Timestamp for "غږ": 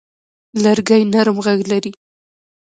1.45-1.59